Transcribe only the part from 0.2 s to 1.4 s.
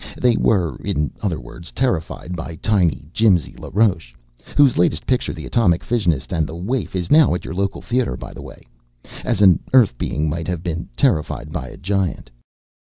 were, in other